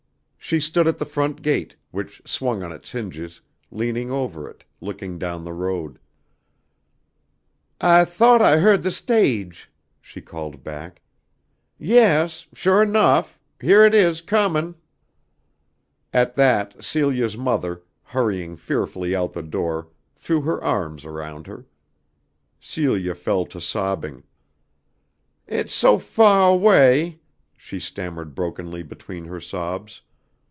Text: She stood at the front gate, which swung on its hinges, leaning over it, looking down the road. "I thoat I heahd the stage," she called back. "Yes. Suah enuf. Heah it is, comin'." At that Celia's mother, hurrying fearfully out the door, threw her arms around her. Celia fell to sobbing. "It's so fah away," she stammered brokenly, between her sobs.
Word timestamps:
She 0.43 0.59
stood 0.59 0.85
at 0.85 0.97
the 0.97 1.05
front 1.05 1.41
gate, 1.43 1.77
which 1.91 2.21
swung 2.25 2.61
on 2.61 2.73
its 2.73 2.91
hinges, 2.91 3.39
leaning 3.71 4.11
over 4.11 4.49
it, 4.49 4.65
looking 4.81 5.17
down 5.17 5.45
the 5.45 5.53
road. 5.53 5.97
"I 7.79 8.03
thoat 8.03 8.41
I 8.41 8.57
heahd 8.57 8.81
the 8.81 8.91
stage," 8.91 9.71
she 10.01 10.19
called 10.19 10.61
back. 10.61 11.01
"Yes. 11.77 12.47
Suah 12.53 12.83
enuf. 12.85 13.39
Heah 13.61 13.85
it 13.85 13.95
is, 13.95 14.19
comin'." 14.19 14.75
At 16.11 16.35
that 16.35 16.75
Celia's 16.83 17.37
mother, 17.37 17.83
hurrying 18.03 18.57
fearfully 18.57 19.15
out 19.15 19.31
the 19.31 19.41
door, 19.43 19.87
threw 20.17 20.41
her 20.41 20.61
arms 20.61 21.05
around 21.05 21.47
her. 21.47 21.65
Celia 22.59 23.15
fell 23.15 23.45
to 23.45 23.61
sobbing. 23.61 24.23
"It's 25.47 25.73
so 25.73 25.97
fah 25.97 26.49
away," 26.49 27.21
she 27.55 27.79
stammered 27.79 28.35
brokenly, 28.35 28.83
between 28.83 29.23
her 29.25 29.39
sobs. 29.39 30.01